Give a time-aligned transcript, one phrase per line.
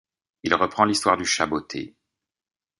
[0.41, 1.95] Il reprend l'histoire du chat botté.